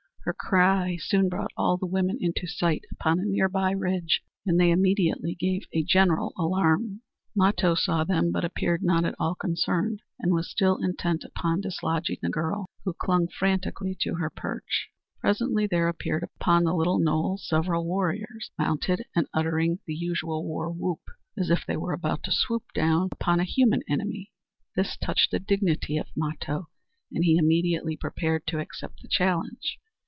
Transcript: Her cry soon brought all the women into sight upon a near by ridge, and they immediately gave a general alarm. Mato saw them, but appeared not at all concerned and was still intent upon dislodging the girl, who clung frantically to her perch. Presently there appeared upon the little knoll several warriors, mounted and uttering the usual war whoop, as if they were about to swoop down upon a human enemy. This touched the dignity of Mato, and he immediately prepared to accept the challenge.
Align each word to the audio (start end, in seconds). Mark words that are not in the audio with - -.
Her 0.23 0.35
cry 0.35 0.97
soon 0.99 1.29
brought 1.29 1.49
all 1.57 1.77
the 1.77 1.87
women 1.87 2.19
into 2.21 2.45
sight 2.45 2.83
upon 2.91 3.19
a 3.19 3.23
near 3.25 3.49
by 3.49 3.71
ridge, 3.71 4.21
and 4.45 4.59
they 4.59 4.69
immediately 4.69 5.33
gave 5.33 5.63
a 5.73 5.81
general 5.83 6.31
alarm. 6.37 7.01
Mato 7.35 7.73
saw 7.73 8.03
them, 8.03 8.31
but 8.31 8.45
appeared 8.45 8.83
not 8.83 9.03
at 9.03 9.15
all 9.17 9.33
concerned 9.33 10.03
and 10.19 10.31
was 10.31 10.47
still 10.47 10.77
intent 10.77 11.23
upon 11.23 11.61
dislodging 11.61 12.19
the 12.21 12.29
girl, 12.29 12.67
who 12.85 12.93
clung 12.93 13.29
frantically 13.29 13.97
to 14.01 14.13
her 14.13 14.29
perch. 14.29 14.91
Presently 15.19 15.65
there 15.65 15.87
appeared 15.87 16.21
upon 16.21 16.65
the 16.65 16.75
little 16.75 16.99
knoll 16.99 17.39
several 17.39 17.87
warriors, 17.87 18.51
mounted 18.59 19.03
and 19.15 19.25
uttering 19.33 19.79
the 19.87 19.95
usual 19.95 20.45
war 20.47 20.71
whoop, 20.71 21.01
as 21.35 21.49
if 21.49 21.65
they 21.65 21.77
were 21.77 21.93
about 21.93 22.21
to 22.25 22.31
swoop 22.31 22.65
down 22.75 23.09
upon 23.11 23.39
a 23.39 23.43
human 23.43 23.81
enemy. 23.89 24.31
This 24.75 24.97
touched 24.97 25.31
the 25.31 25.39
dignity 25.39 25.97
of 25.97 26.09
Mato, 26.15 26.69
and 27.11 27.23
he 27.25 27.37
immediately 27.39 27.97
prepared 27.97 28.45
to 28.45 28.59
accept 28.59 29.01
the 29.01 29.07
challenge. 29.07 29.79